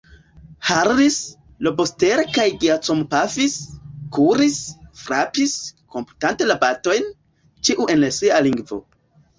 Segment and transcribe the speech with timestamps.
[0.67, 1.17] Harris,
[1.67, 3.59] Lobster kaj Giacomo pafis,
[4.17, 4.59] kuris,
[5.05, 5.57] frapis,
[5.97, 7.09] komputante la batojn,
[7.69, 8.87] ĉiu en sia lingvo.